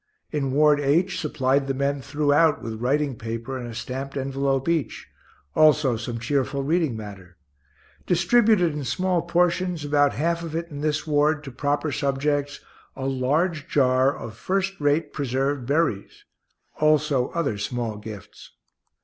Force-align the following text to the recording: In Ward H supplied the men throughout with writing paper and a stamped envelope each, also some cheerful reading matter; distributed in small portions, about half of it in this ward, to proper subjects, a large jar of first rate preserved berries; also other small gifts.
In 0.31 0.51
Ward 0.51 0.79
H 0.79 1.19
supplied 1.19 1.67
the 1.67 1.75
men 1.75 2.01
throughout 2.01 2.63
with 2.63 2.81
writing 2.81 3.15
paper 3.15 3.55
and 3.55 3.67
a 3.67 3.75
stamped 3.75 4.17
envelope 4.17 4.67
each, 4.67 5.07
also 5.55 5.95
some 5.95 6.17
cheerful 6.17 6.63
reading 6.63 6.97
matter; 6.97 7.37
distributed 8.07 8.73
in 8.73 8.83
small 8.83 9.21
portions, 9.21 9.85
about 9.85 10.13
half 10.13 10.41
of 10.41 10.55
it 10.55 10.69
in 10.69 10.81
this 10.81 11.05
ward, 11.05 11.43
to 11.43 11.51
proper 11.51 11.91
subjects, 11.91 12.61
a 12.95 13.05
large 13.05 13.67
jar 13.67 14.17
of 14.17 14.33
first 14.35 14.73
rate 14.81 15.13
preserved 15.13 15.67
berries; 15.67 16.25
also 16.79 17.29
other 17.35 17.59
small 17.59 17.97
gifts. 17.97 18.53